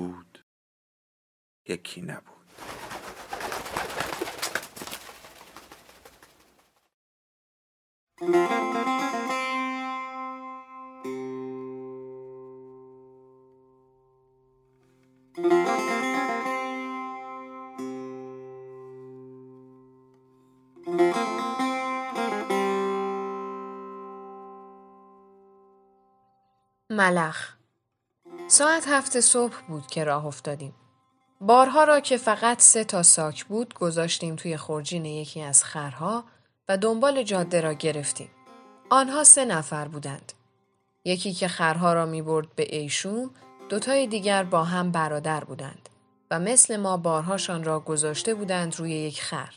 [0.00, 0.44] بود
[1.68, 2.40] یکی نبود.
[26.90, 27.59] ملخ
[28.50, 30.74] ساعت هفت صبح بود که راه افتادیم.
[31.40, 36.24] بارها را که فقط سه تا ساک بود گذاشتیم توی خورجین یکی از خرها
[36.68, 38.30] و دنبال جاده را گرفتیم.
[38.90, 40.32] آنها سه نفر بودند.
[41.04, 43.30] یکی که خرها را می برد به ایشوم،
[43.68, 45.88] دوتای دیگر با هم برادر بودند
[46.30, 49.54] و مثل ما بارهاشان را گذاشته بودند روی یک خر.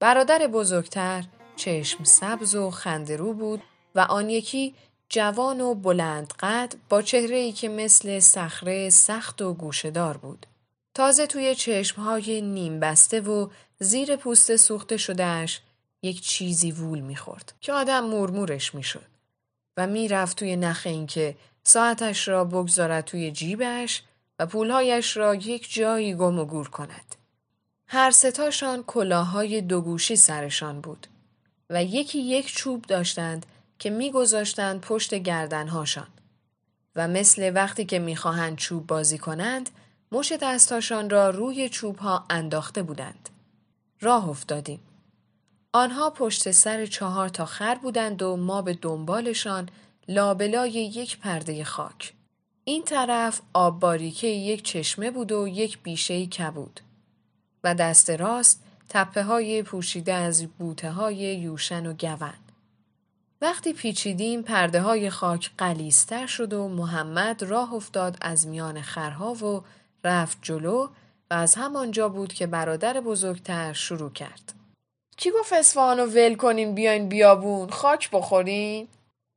[0.00, 1.24] برادر بزرگتر
[1.56, 3.62] چشم سبز و خندرو بود
[3.94, 4.74] و آن یکی
[5.08, 10.46] جوان و بلند قد با چهره ای که مثل صخره سخت و گوشدار بود.
[10.94, 13.48] تازه توی چشمهای نیم بسته و
[13.80, 15.60] زیر پوست سوخته شدهش
[16.02, 19.06] یک چیزی وول می‌خورد که آدم مورمورش می‌شد
[19.76, 24.02] و می‌رفت توی نخ اینکه ساعتش را بگذارد توی جیبش
[24.38, 27.14] و پولهایش را یک جایی گم و گور کند.
[27.86, 31.06] هر ستاشان کلاهای دو گوشی سرشان بود
[31.70, 33.46] و یکی یک چوب داشتند
[33.78, 36.08] که میگذاشتند پشت گردنهاشان
[36.96, 39.70] و مثل وقتی که می‌خواهند چوب بازی کنند
[40.12, 43.28] مش دستاشان را روی چوب ها انداخته بودند.
[44.00, 44.80] راه افتادیم.
[45.72, 49.68] آنها پشت سر چهار تا خر بودند و ما به دنبالشان
[50.08, 52.12] لابلای یک پرده خاک.
[52.64, 56.80] این طرف آب باریکه یک چشمه بود و یک بیشه کبود.
[57.64, 62.43] و دست راست تپه های پوشیده از بوته های یوشن و گون.
[63.40, 69.64] وقتی پیچیدیم پرده های خاک قلیستر شد و محمد راه افتاد از میان خرها و
[70.04, 70.88] رفت جلو
[71.30, 74.52] و از همانجا بود که برادر بزرگتر شروع کرد.
[75.16, 78.88] کی گفت اصفهان رو ول کنین بیاین بیابون خاک بخورین؟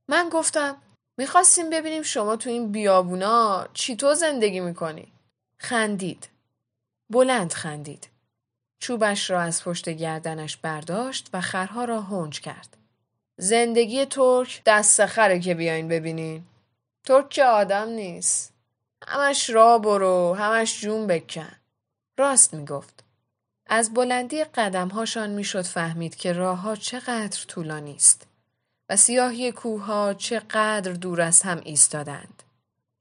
[0.10, 0.76] من گفتم
[1.18, 3.68] می‌خواستیم ببینیم شما تو این بیابونا
[4.00, 5.08] تو زندگی می‌کنی؟
[5.60, 6.30] خندید.
[7.10, 8.08] بلند خندید.
[8.80, 12.77] چوبش را از پشت گردنش برداشت و خرها را هنج کرد.
[13.40, 16.44] زندگی ترک دست خره که بیاین ببینین.
[17.06, 18.54] ترک که آدم نیست.
[19.08, 21.52] همش را برو، همش جون بکن.
[22.18, 23.04] راست می‌گفت.
[23.68, 28.28] از بلندی قدمهاشان می‌شد فهمید که راهها چقدر طولانی است
[28.90, 32.44] و سیاهی کوه چقدر دور از هم ایستادند.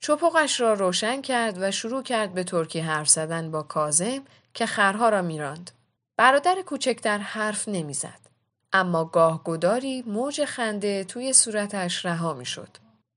[0.00, 4.22] چپقش را روشن کرد و شروع کرد به ترکی حرف زدن با کازم
[4.54, 5.70] که خرها را میراند.
[6.16, 8.25] برادر کوچکتر حرف نمی‌زد.
[8.72, 12.68] اما گاه گداری موج خنده توی صورتش رها می شد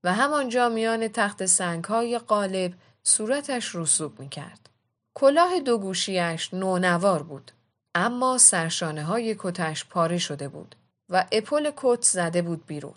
[0.04, 2.74] و همانجا میان تخت سنگ های قالب
[3.04, 4.70] صورتش رسوب می کرد.
[5.14, 7.52] کلاه دو گوشیش نونوار بود
[7.96, 10.76] اما سرشانه های کتش پاره شده بود
[11.10, 12.96] و اپل کت زده بود بیرون.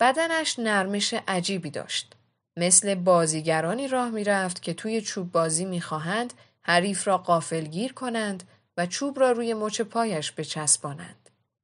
[0.00, 2.12] بدنش نرمش عجیبی داشت.
[2.56, 8.42] مثل بازیگرانی راه می رفت که توی چوب بازی می خواهند حریف را قافلگیر کنند
[8.76, 11.19] و چوب را روی مچ پایش بچسبانند.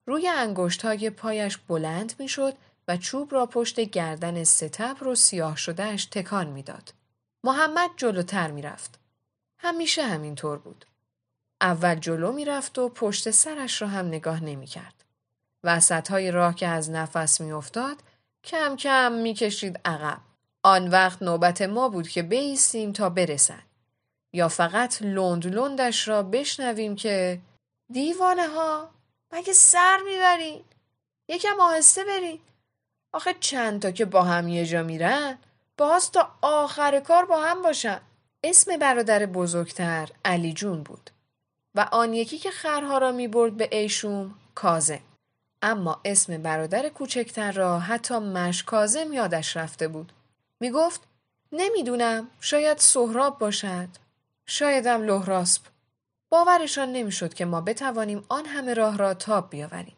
[0.07, 2.55] روی انگشت های پایش بلند می‌شد
[2.89, 6.95] و چوب را پشت گردن ستبر و سیاه شدهش تکان می‌داد.
[7.45, 8.99] محمد جلوتر می‌رفت.
[9.59, 10.85] همیشه همینطور بود.
[11.61, 15.05] اول جلو می‌رفت و پشت سرش را هم نگاه نمی‌کرد.
[15.65, 17.97] وسط های راه که از نفس میافتاد
[18.45, 20.19] کم کم می‌کشید عقب.
[20.63, 23.63] آن وقت نوبت ما بود که بیستیم تا برسد.
[24.33, 27.41] یا فقط لند لندش را بشنویم که
[27.93, 28.91] دیوانه ها
[29.37, 30.65] مگه سر می‌برین؟
[31.29, 32.41] یکم آهسته برین.
[33.13, 35.39] آخه چند تا که با هم یه جا میرن
[35.77, 38.01] باز تا آخر کار با هم باشن.
[38.45, 41.11] اسم برادر بزرگتر علی جون بود.
[41.75, 45.01] و آن یکی که خرها را می‌برد به ایشوم کازم
[45.63, 50.13] اما اسم برادر کوچکتر را حتی مش کازم یادش رفته بود.
[50.61, 51.01] می‌گفت
[51.53, 53.89] نمی‌دونم شاید سهراب باشد.
[54.47, 55.63] شایدم لهراسب
[56.29, 59.97] باورشان نمی‌شد که ما بتوانیم آن همه راه را تاب بیاوریم.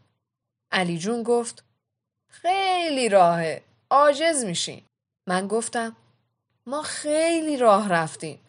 [0.73, 1.65] علی جون گفت
[2.29, 3.63] خیلی راهه.
[3.91, 4.83] عاجز میشین.
[5.27, 5.97] من گفتم
[6.67, 8.41] ما خیلی راه رفتیم.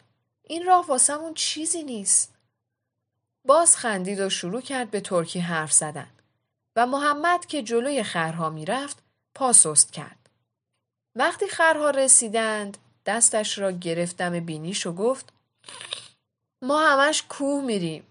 [0.42, 2.34] این راه واسمون چیزی نیست.
[3.44, 6.10] باز خندید و شروع کرد به ترکی حرف زدن
[6.76, 9.02] و محمد که جلوی خرها می‌رفت
[9.34, 10.28] پاسست کرد.
[11.16, 15.32] وقتی خرها رسیدند دستش را گرفتم بینیش و گفت
[16.62, 18.06] ما همش کوه میریم.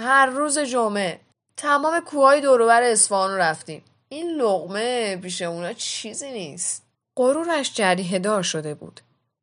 [0.00, 1.20] هر روز جمعه
[1.56, 3.82] تمام کوههای دوروبر اصفهان رو رفتیم.
[4.08, 6.82] این لغمه پیش اونا چیزی نیست.
[7.16, 9.00] غرورش جریه دار شده بود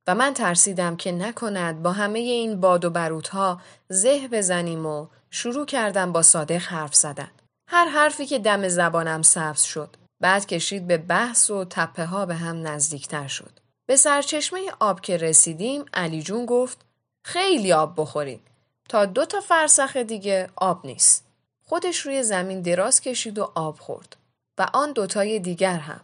[0.07, 5.65] و من ترسیدم که نکند با همه این باد و بروتها زه بزنیم و شروع
[5.65, 7.31] کردم با صادق حرف زدن.
[7.69, 9.95] هر حرفی که دم زبانم سبز شد.
[10.21, 13.59] بعد کشید به بحث و تپه ها به هم نزدیکتر شد.
[13.85, 16.85] به سرچشمه آب که رسیدیم علی جون گفت
[17.23, 18.41] خیلی آب بخورید.
[18.89, 21.25] تا دو تا فرسخ دیگه آب نیست.
[21.63, 24.15] خودش روی زمین دراز کشید و آب خورد.
[24.57, 26.01] و آن دوتای دیگر هم.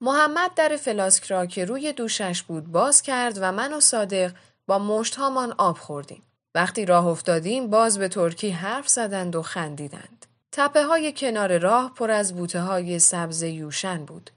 [0.00, 4.32] محمد در فلاسک را که روی دوشش بود باز کرد و من و صادق
[4.66, 6.22] با مشتهامان آب خوردیم.
[6.54, 10.26] وقتی راه افتادیم باز به ترکی حرف زدند و خندیدند.
[10.52, 14.30] تپه های کنار راه پر از بوته های سبز یوشن بود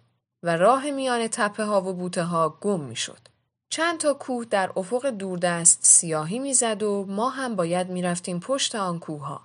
[0.44, 3.20] و راه میان تپه ها و بوته ها گم می شد.
[3.69, 9.00] چند تا کوه در افق دوردست سیاهی می‌زد و ما هم باید می‌رفتیم پشت آن
[9.00, 9.42] کوه ها.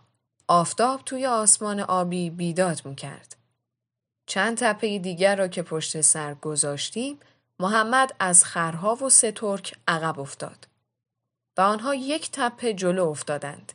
[0.48, 3.36] آفتاب توی آسمان آبی بیداد می کرد.
[4.26, 7.20] چند تپه دیگر را که پشت سر گذاشتیم
[7.60, 10.68] محمد از خرها و سه ترک عقب افتاد
[11.58, 13.72] و آنها یک تپه جلو افتادند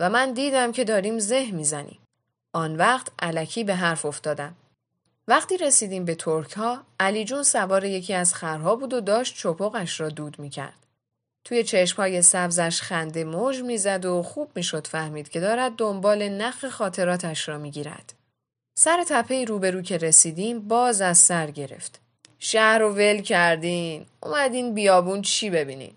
[0.00, 1.98] و من دیدم که داریم زه می‌زنیم
[2.54, 4.54] آن وقت علکی به حرف افتادم
[5.28, 10.00] وقتی رسیدیم به ترک ها علی جون سوار یکی از خرها بود و داشت چپقش
[10.00, 10.86] را دود می‌کرد
[11.44, 17.48] توی چشمهای سبزش خنده موج می‌زد و خوب می‌شد فهمید که دارد دنبال نخ خاطراتش
[17.48, 18.12] را می‌گیرد
[18.78, 22.00] سر تپه روبرو که رسیدیم باز از سر گرفت.
[22.38, 24.06] شهر رو ول کردین.
[24.22, 25.92] اومدین بیابون چی ببینین؟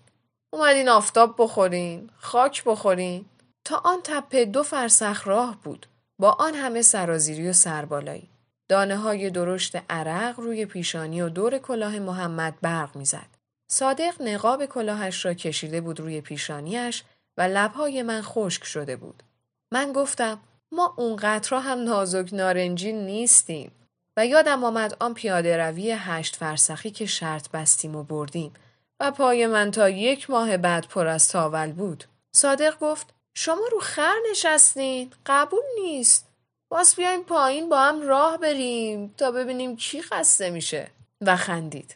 [0.54, 3.26] اومدین آفتاب بخورین؟ خاک بخورین؟
[3.66, 5.86] تا آن تپه دو فرسخ راه بود.
[6.20, 8.29] با آن همه سرازیری و سربالایی.
[8.70, 13.28] دانه های درشت عرق روی پیشانی و دور کلاه محمد برق می‌زد.
[13.68, 17.04] صادق نقاب کلاهش را کشیده بود روی پیشانیش
[17.38, 19.24] و لبهای من خشک شده بود.
[19.72, 20.40] من گفتم
[20.72, 23.72] ما اونقدر هم نازک نارنجی نیستیم
[24.18, 28.54] و یادم آمد آن پیاده روی هشت فرسخی که شرط بستیم و بردیم
[29.00, 32.04] و پای من تا یک ماه بعد پر از تاول بود.
[32.32, 36.29] صادق گفت شما رو خر نشستین قبول نیست.
[36.70, 41.96] باز بیایم پایین با هم راه بریم تا ببینیم کی خسته میشه و خندید.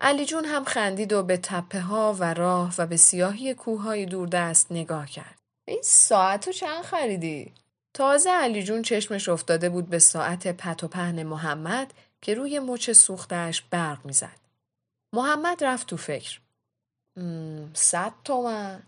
[0.00, 4.72] علی جون هم خندید و به تپه ها و راه و به سیاهی کوههای دوردست
[4.72, 5.38] نگاه کرد.
[5.68, 7.52] این ساعت رو چند خریدی؟
[7.94, 12.90] تازه علی جون چشمش افتاده بود به ساعت پت و پهن محمد که روی مچ
[12.90, 14.38] سوختش برق می‌زد.
[15.12, 16.40] محمد رفت تو فکر.
[17.74, 18.82] صد تومن.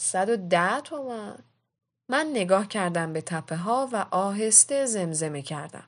[0.00, 1.38] صد و ده تومن.
[2.08, 5.84] من نگاه کردم به تپه ها و آهسته زمزمه کردم.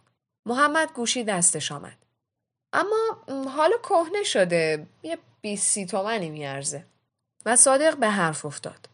[0.47, 1.97] محمد گوشی دستش آمد.
[2.73, 3.19] اما
[3.57, 4.87] حالا کهنه شده.
[5.03, 6.85] یه بیسی تومنی میارزه.
[7.47, 8.89] و صادق به حرف افتاد.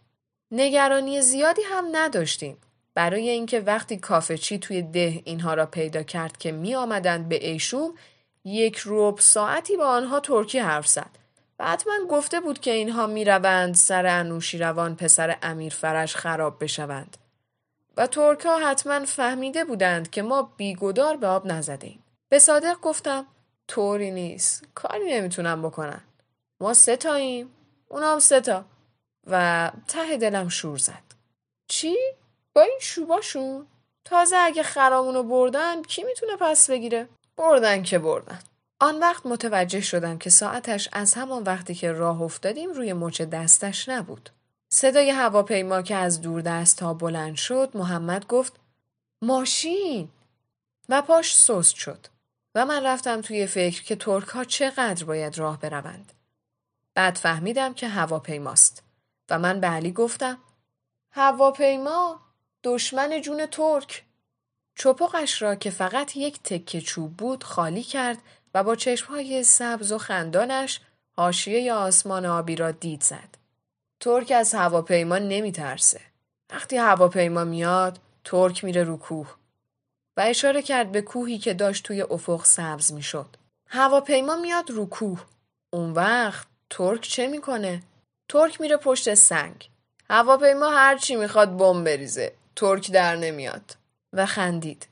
[0.50, 2.56] نگرانی زیادی هم نداشتیم.
[2.94, 7.46] برای اینکه وقتی کافه چی توی ده اینها را پیدا کرد که می آمدند به
[7.48, 7.94] ایشوم
[8.44, 11.10] یک روب ساعتی با آنها ترکی حرف زد
[11.58, 16.64] و حتما گفته بود که اینها می روند سر انوشی روان پسر امیر فرش خراب
[16.64, 17.16] بشوند
[17.96, 22.02] و ترک ها حتما فهمیده بودند که ما بیگدار به آب نزدیم.
[22.28, 23.26] به صادق گفتم
[23.68, 24.64] طوری نیست.
[24.74, 26.00] کاری نمی‌تونم بکنن.
[26.60, 27.50] ما سه تاییم.
[27.88, 28.64] اونام سه تا.
[29.26, 31.02] و ته دلم شور زد.
[31.68, 31.96] چی؟
[32.54, 33.66] با این شوباشون؟
[34.04, 38.38] تازه اگه خرامونو بردن کی می‌تونه پس بگیره؟ بردن که بردن.
[38.80, 43.88] آن وقت متوجه شدم که ساعتش از همان وقتی که راه افتادیم روی مچ دستش
[43.88, 44.30] نبود.
[44.74, 48.52] صدای هواپیما که از دور دست ها بلند شد محمد گفت
[49.22, 50.08] ماشین!
[50.88, 52.06] و پاش سست شد
[52.54, 56.12] و من رفتم توی فکر که ترک ها چقدر باید راه بروند.
[56.94, 58.82] بعد فهمیدم که هواپیماست
[59.30, 60.38] و من به علی گفتم
[61.10, 62.20] هواپیما
[62.64, 64.04] دشمن جون ترک.
[64.74, 68.18] چپقش را که فقط یک تکه چوب بود خالی کرد
[68.54, 70.80] و با چشمهای سبز و خندانش
[71.16, 73.41] حاشیه آسمان آبی را دید زد.
[74.02, 76.00] ترک از هواپیما نمیترسه.
[76.50, 79.34] وقتی هواپیما میاد ترک میره رو کوه
[80.16, 83.36] و اشاره کرد به کوهی که داشت توی افق سبز می‌شد.
[83.68, 85.24] هواپیما میاد رو کوه.
[85.70, 87.82] اون وقت ترک چه می‌کنه؟
[88.28, 89.70] ترک میره پشت سنگ.
[90.10, 92.32] هواپیما هر چی می‌خواد بمب بریزه.
[92.56, 93.76] ترک در نمیاد
[94.12, 94.86] و خندید.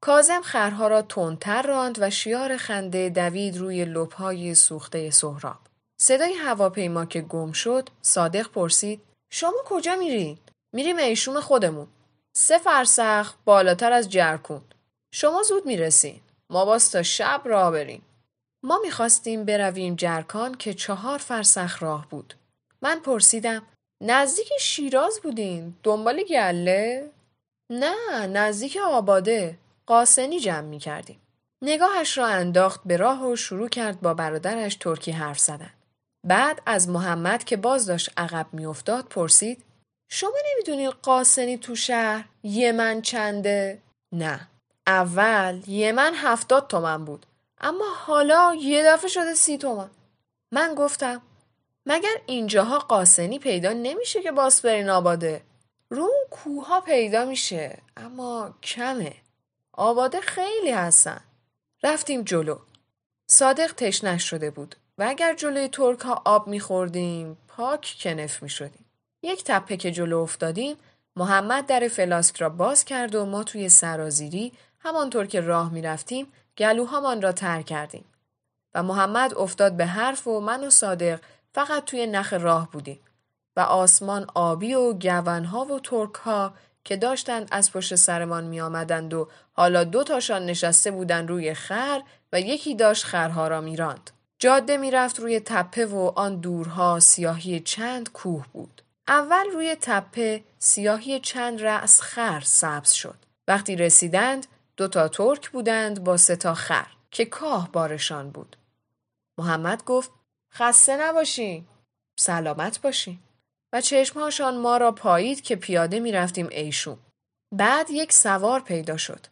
[0.00, 5.58] کازم خرها را تندتر راند و شیار خنده دوید روی لبهای سوخته سهراب.
[5.98, 9.00] صدای هواپیما که گم شد صادق پرسید
[9.30, 10.38] شما کجا میرین؟
[10.72, 11.86] میریم ایشوم خودمون.
[12.32, 14.62] سه فرسخ بالاتر از جرکون.
[15.10, 16.20] شما زود می‌رسین.
[16.50, 18.02] ما باز تا شب راه بریم.
[18.62, 22.34] ما می‌خواستیم برویم جرکان که چهار فرسخ راه بود.
[22.82, 23.62] من پرسیدم
[24.00, 27.10] نزدیک شیراز بودین دنبال گله؟
[27.70, 31.20] نه نزدیک آباده قاسنی جمع می کردیم.
[31.62, 35.72] نگاهش را انداخت به راه و شروع کرد با برادرش ترکی حرف زدن.
[36.26, 39.64] بعد از محمد که باز داشت عقب میافتاد پرسید
[40.08, 44.48] شما نمی‌دونید قاسنی تو شهر یمن چنده؟ نه.
[44.86, 47.26] اول یمن هفتاد تومن بود.
[47.60, 49.90] اما حالا یه دفعه شده سی تومن.
[50.52, 51.22] من گفتم
[51.86, 55.42] مگر اینجاها قاسنی پیدا نمیشه که باس برین آباده؟
[55.90, 59.14] رو کوها پیدا میشه اما کمه.
[59.72, 61.20] آباده خیلی هستن.
[61.82, 62.58] رفتیم جلو.
[63.26, 68.84] صادق تشنش شده بود و اگر جلوی ترک ها آب میخوردیم پاک کنف می‌شدیم.
[69.22, 70.76] یک تپه که جلو افتادیم
[71.16, 76.26] محمد در فلاسک را باز کرد و ما توی سرازیری همانطور که راه می‌رفتیم
[76.58, 78.04] گلوهامان را تر کردیم.
[78.74, 81.20] و محمد افتاد به حرف و من و صادق
[81.54, 83.00] فقط توی نخ راه بودیم
[83.56, 89.14] و آسمان آبی و گونها و ترک ها که داشتند از پشت سرمان می آمدند
[89.14, 94.10] و حالا دو تاشان نشسته بودند روی خر و یکی داشت خرها را میراند.
[94.38, 98.82] جاده می‌رفت روی تپه و آن دورها سیاهی چند کوه بود.
[99.08, 103.18] اول روی تپه سیاهی چند رأس خر سبز شد.
[103.48, 108.56] وقتی رسیدند دو تا ترک بودند با سه تا خر که کاه بارشان بود.
[109.38, 110.10] محمد گفت
[110.54, 111.66] خسته نباشی.
[112.18, 113.18] سلامت باشی.
[113.72, 116.98] و چشمهاشان ما را پایید که پیاده می رفتیم ایشون.
[117.54, 119.26] بعد یک سوار پیدا شد.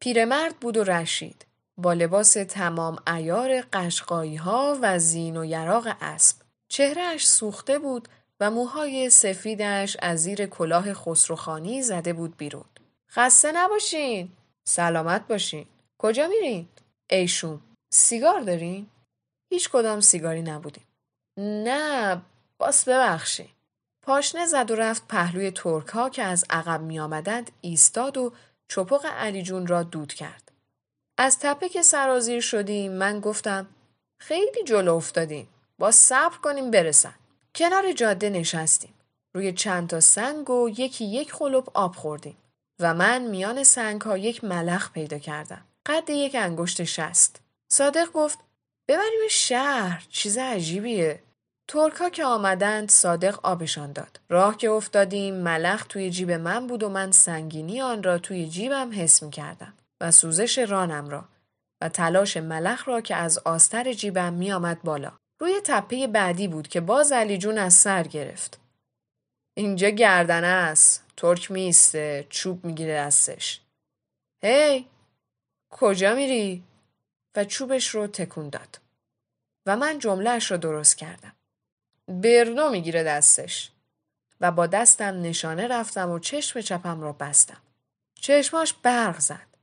[0.00, 1.45] پیرمرد بود و رشید.
[1.78, 6.36] با لباس تمام ایار قشقایی ها و زین و یراق اسب.
[6.68, 8.08] چهرهش سوخته بود
[8.40, 12.64] و موهای سفیدش از زیر کلاه خسروخانی زده بود بیرون.
[13.10, 14.32] خسته نباشین.
[14.64, 15.66] سلامت باشین.
[15.98, 16.68] کجا میرین؟
[17.10, 17.60] ایشون.
[17.90, 18.86] سیگار دارین؟
[19.50, 20.86] هیچ کدام سیگاری نبودیم.
[21.36, 22.22] نه
[22.58, 23.48] باس ببخشی.
[24.02, 28.32] پاشنه زد و رفت پهلوی ترک ها که از عقب می آمدند ایستاد و
[28.68, 30.45] چپق علی جون را دود کرد.
[31.18, 33.66] از تپه که سرازیر شدیم من گفتم
[34.18, 35.48] خیلی جلو افتادیم.
[35.78, 37.14] با صبر کنیم برسن.
[37.54, 38.94] کنار جاده نشستیم.
[39.34, 42.36] روی چند تا سنگ و یکی یک خلوب آب خوردیم.
[42.80, 45.64] و من میان سنگ ها یک ملخ پیدا کردم.
[45.86, 47.40] قد یک انگشت شست.
[47.68, 48.38] صادق گفت
[48.88, 51.22] ببریم شهر چیز عجیبیه.
[51.68, 54.20] ترکا که آمدند صادق آبشان داد.
[54.28, 58.90] راه که افتادیم ملخ توی جیب من بود و من سنگینی آن را توی جیبم
[58.92, 61.28] حس می کردم و سوزش رانم را
[61.80, 65.12] و تلاش ملخ را که از آستر جیبم می آمد بالا.
[65.38, 68.60] روی تپه بعدی بود که باز علی جون از سر گرفت.
[69.54, 71.04] اینجا گردنه است.
[71.16, 72.26] ترک میسته.
[72.30, 73.60] چوب می‌گیره دستش.
[74.42, 74.86] هی
[75.70, 76.64] کجا میری؟
[77.36, 78.78] و چوبش رو تکون داد.
[79.66, 81.32] و من جملهش رو درست کردم.
[82.08, 83.70] برنو می‌گیره دستش
[84.40, 87.62] و با دستم نشانه رفتم و چشم چپم را بستم.
[88.20, 89.55] چشماش برق زد.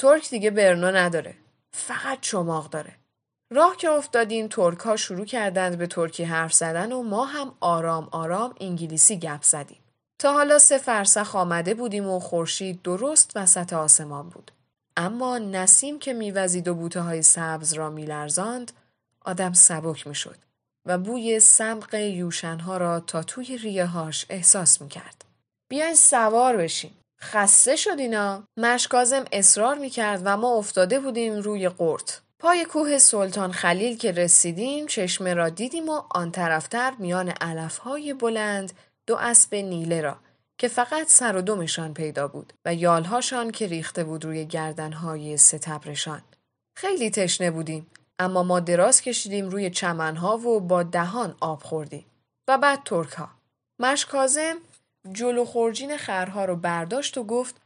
[0.00, 1.34] ترک دیگه برنو نداره.
[1.72, 2.96] فقط چماق داره.
[3.50, 8.08] راه که افتادیم ترک ها شروع کردند به ترکی حرف زدن و ما هم آرام
[8.10, 9.80] آرام انگلیسی گپ زدیم.
[10.18, 14.50] تا حالا سه فرسخ آمده بودیم و خورشید درست وسط آسمان بود.
[14.96, 18.72] اما نسیم که میوزید و بوته های سبز را میلرزاند
[19.24, 20.36] آدم سبک می‌شد
[20.86, 25.24] و بوی سمق یوشنها را تا توی ریه هاش احساس می‌کرد.
[25.68, 26.96] بیاین سوار بشیم.
[27.22, 28.42] خسته شد اینا.
[28.56, 32.12] مشکازم اصرار می‌کرد و ما افتاده بودیم روی قرط.
[32.38, 38.72] پای کوه سلطان خلیل که رسیدیم چشمه را دیدیم و آن طرفتر میان علفهای بلند
[39.06, 40.16] دو اسب نیله را
[40.58, 46.22] که فقط سر و دومشان پیدا بود و یالهاشان که ریخته بود روی گردنهای ستبرشان.
[46.76, 47.86] خیلی تشنه بودیم
[48.18, 52.06] اما ما دراز کشیدیم روی چمنها و با دهان آب خوردیم
[52.48, 53.16] و بعد ترک.
[53.78, 54.56] مشکازم
[55.12, 57.56] جلو خورجین خرها رو برداشت و گفت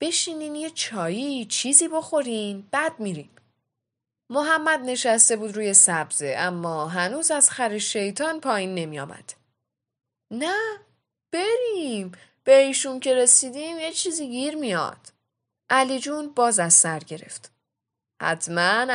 [0.00, 3.30] بشینین یه چایی چیزی بخورین بعد میریم.
[4.30, 9.32] محمد نشسته بود روی سبزه اما هنوز از خر شیطان پایین نمی آمد.
[10.30, 10.56] نه
[11.32, 12.12] بریم
[12.44, 15.12] به ایشون که رسیدیم یه چیزی گیر میاد.
[15.70, 17.52] علی جون باز از سر گرفت.
[18.22, 18.86] حتما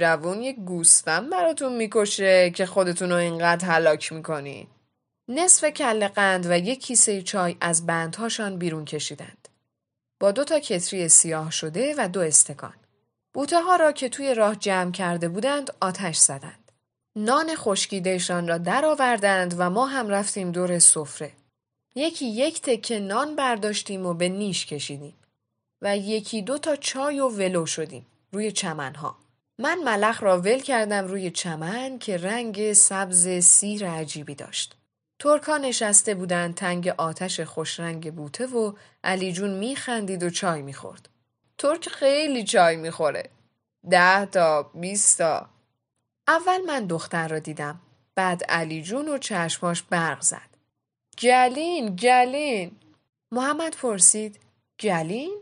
[0.00, 4.68] روون یه گوسفند براتون می‌کشه که خودتون رو اینقدر حلاک می‌کنی.
[5.28, 9.48] نصف کل قند و یک کیسه چای از بندهاشان بیرون کشیدند.
[10.20, 12.74] با دو تا کتری سیاه شده و دو استکان.
[13.32, 16.72] بوته ها را که توی راه جمع کرده بودند آتش زدند.
[17.16, 21.32] نان خشکیدهشان را درآوردند و ما هم رفتیم دور سفره.
[21.94, 25.14] یکی یک تکه نان برداشتیم و به نیش کشیدیم
[25.82, 29.16] و یکی دو تا چای و ولو شدیم روی چمنها.
[29.58, 34.76] من ملخ را ول کردم روی چمن که رنگ سبز سیر عجیبی داشت.
[35.18, 38.72] ترکا نشسته بودند تنگ آتش خوشرنگ بوته و
[39.04, 41.08] علی جون میخندید و چای می‌خورد.
[41.58, 43.30] ترک خیلی چای می‌خوره.
[43.90, 45.48] ده تا بیست تا.
[46.28, 47.80] اول من دختر را دیدم.
[48.14, 50.54] بعد علی جون و چشماش برق زد.
[51.18, 52.76] گلین گلین.
[53.32, 54.40] محمد پرسید
[54.80, 55.40] گلین؟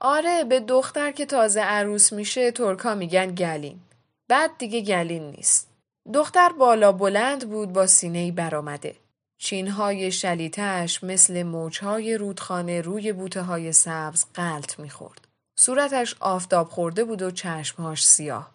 [0.00, 3.80] آره به دختر که تازه عروس میشه ترکا میگن گلین.
[4.28, 5.68] بعد دیگه گلین نیست.
[6.12, 8.96] دختر بالا بلند بود با سینه برآمده.
[9.38, 15.28] چینهای شلیتش مثل موجهای رودخانه روی بوته های سبز قلط می‌خورد.
[15.58, 18.50] صورتش آفتاب خورده بود و چشمهاش سیاه.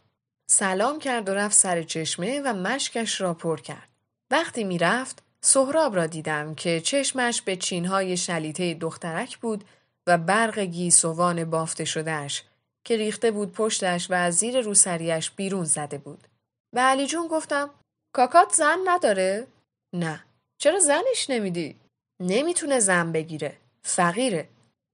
[0.48, 3.88] سلام کرد و رفت سر چشمه و مشکش را پر کرد.
[4.32, 9.64] وقتی می‌رفت سهراب را دیدم که چشمش به چینهای شلیته دخترک بود
[10.08, 12.44] و برق گیسوان بافته شدهش
[12.84, 16.28] که ریخته بود پشتش و از زیر روسریش بیرون زده بود.
[16.74, 17.70] به علی جون گفتم
[18.14, 19.48] کاکات زن نداره؟
[19.94, 20.24] نه.
[20.58, 21.76] چرا زنش نمیدی؟
[22.20, 23.58] نمی‌تونه زن بگیره.
[23.84, 24.48] فقیره.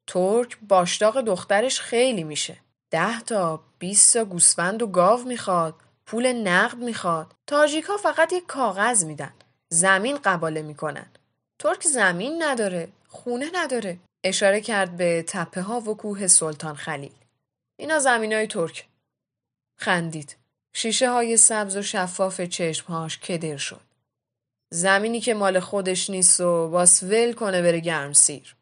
[0.07, 2.57] ترک باشداق دخترش خیلی میشه.
[2.91, 5.75] ده تا بیست تا گوسفند و گاو می‌خواد.
[6.05, 7.33] پول نقد می‌خواد.
[7.47, 9.33] تاجیکا فقط یک کاغذ میدن.
[9.69, 11.05] زمین قباله می‌کنن.
[11.59, 12.89] ترک زمین نداره.
[13.07, 13.99] خونه نداره.
[14.23, 17.15] اشاره کرد به تپه ها و کوه سلطان خلیل.
[17.79, 18.87] اینا زمین های ترک.
[19.79, 20.35] خندید.
[20.79, 23.81] شیشه های سبز و شفاف چشمهاش کدر شد.
[24.69, 28.55] زمینی که مال خودش نیست و باس ول کنه بره گرم سیر.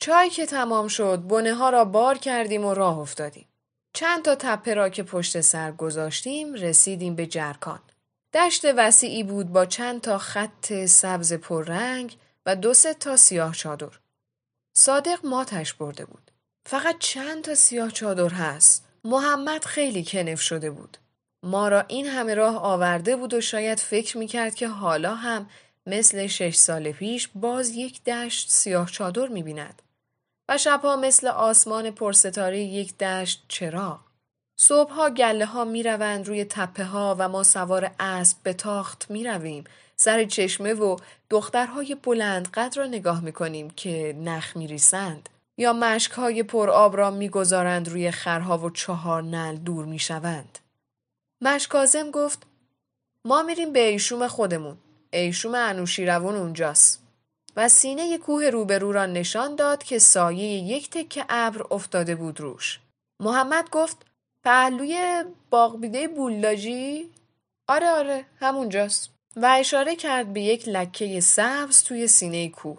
[0.00, 3.48] چای که تمام شد بنه ها را بار کردیم و راه افتادیم.
[3.92, 7.80] چند تا تپه را که پشت سر گذاشتیم رسیدیم به جرکان.
[8.34, 12.16] دشت وسیعی بود با چند تا خط سبز پررنگ
[12.46, 13.98] و دو سه تا سیاه چادر.
[14.76, 16.30] صادق ماتش برده بود.
[16.66, 18.84] فقط چند تا سیاه چادر هست.
[19.04, 20.98] محمد خیلی کنف شده بود.
[21.42, 25.48] ما را این همه راه آورده بود و شاید فکر می‌کرد که حالا هم
[25.86, 29.82] مثل شش سال پیش باز یک دشت سیاه چادر می‌بیند.
[30.48, 34.00] و شبها مثل آسمان پرستاره یک دشت چراغ.
[34.60, 39.24] صبحها گله ها می روند روی تپه ها و ما سوار اسب به تاخت می
[39.24, 39.64] رویم.
[39.96, 40.96] سر چشمه و
[41.30, 45.28] دخترهای بلند قد را نگاه می کنیم که نخ می ریسند.
[45.58, 49.98] یا مشک های پر آب را می گذارند روی خرها و چهار نل دور می
[49.98, 50.58] شوند.
[51.40, 52.42] مشکازم گفت
[53.24, 54.76] ما میریم به ایشوم خودمون.
[55.10, 57.02] ایشوم انوشیروان اونجاست.
[57.56, 62.80] و سینه کوه روبرو را نشان داد که سایه یک تکه ابر افتاده بود روش.
[63.20, 63.96] محمد گفت
[64.44, 67.10] پهلوی باغبیده بولاجی؟
[67.68, 69.10] آره آره همونجاست.
[69.36, 72.78] و اشاره کرد به یک لکه سبز توی سینه کوه.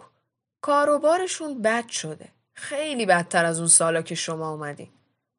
[0.62, 2.28] کاروبارشون بد شده.
[2.54, 4.88] خیلی بدتر از اون سالا که شما اومدین.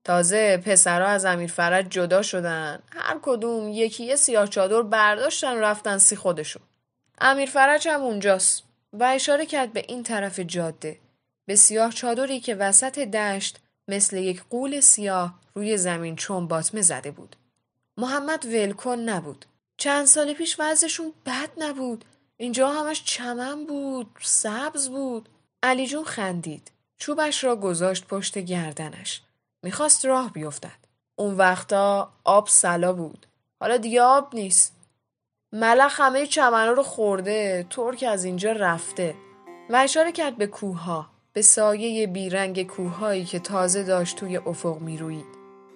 [0.04, 2.80] تازه پسرها از امیر فرج جدا شدن.
[2.96, 6.64] هر کدوم یکی یه سیاه چادر برداشتن و رفتن سی خودشون.
[7.20, 8.64] امیر فرج هم اونجاست.
[8.94, 11.00] و اشاره کرد به این طرف جاده.
[11.46, 17.12] به سیاه چادری که وسط دشت مثل یک قول سیاه روی زمین چون باطمه زده
[17.12, 17.36] بود.
[17.98, 19.46] محمد ولکن نبود.
[19.78, 22.06] چند سال پیش وضعشون بد نبود.
[22.38, 24.08] اینجا همش چمن بود.
[24.22, 25.30] سبز بود.
[25.64, 26.72] علی جون خندید.
[26.98, 29.22] چوبش را گذاشت پشت گردنش.
[29.64, 30.82] می‌خواست راه بیفتد.
[31.16, 33.26] اون وقتا آب سلا بود.
[33.60, 34.76] حالا دیگه آب نیست.
[35.54, 37.68] ملخ همه چمنها رو خورده.
[37.70, 39.16] ترک از اینجا رفته.
[39.70, 41.08] و اشاره کرد به کوها.
[41.34, 45.26] به سایه بیرنگ کوههایی که تازه داشت توی افق می‌روید.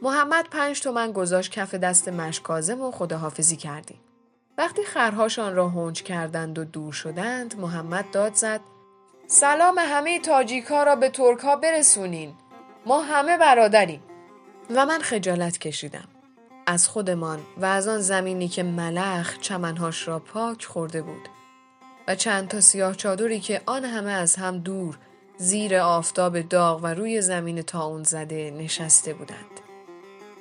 [0.01, 3.99] محمد پنج تومن گذاشت کف دست مشکازم و خداحافظی کردیم.
[4.57, 8.61] وقتی خرهاشان را هنج کردند و دور شدند محمد داد زد
[9.27, 12.33] سلام همه تاجیک ها را به ترک ها برسونین.
[12.85, 14.01] ما همه برادریم.
[14.75, 16.07] و من خجالت کشیدم.
[16.67, 21.29] از خودمان و از آن زمینی که ملخ چمنهاش را پاک خورده بود
[22.07, 24.97] و چند تا سیاه چادری که آن همه از هم دور
[25.37, 29.59] زیر آفتاب داغ و روی زمین تاون زده نشسته بودند.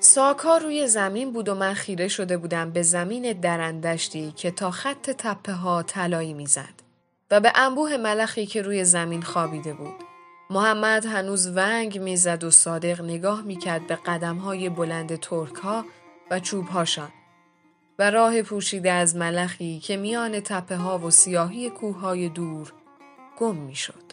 [0.00, 5.11] ساکا روی زمین بود و من خیره شده بودم به زمین درندشتی که تا خط
[5.11, 6.74] تپه ها طلایی می‌زد
[7.30, 10.13] و به انبوه ملخی که روی زمین خوابیده بود.
[10.50, 15.85] محمد هنوز ونگ می‌زد و صادق نگاه می‌کرد به قدم های بلند ترک ها
[16.30, 17.12] و چوب هاشان
[17.98, 22.72] و راه پوشیده از ملخی که میان تپه ها و سیاهی کوه های دور
[23.38, 24.12] گم می‌شد.